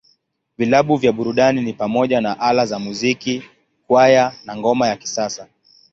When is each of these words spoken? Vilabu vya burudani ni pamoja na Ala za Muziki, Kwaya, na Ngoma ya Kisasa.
Vilabu 0.57 0.95
vya 0.95 1.11
burudani 1.11 1.61
ni 1.61 1.73
pamoja 1.73 2.21
na 2.21 2.39
Ala 2.39 2.65
za 2.65 2.79
Muziki, 2.79 3.43
Kwaya, 3.87 4.33
na 4.45 4.57
Ngoma 4.57 4.87
ya 4.87 4.95
Kisasa. 4.95 5.47